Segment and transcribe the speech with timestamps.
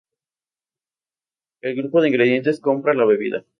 [1.61, 3.45] El grupo de indigentes compra la bebida.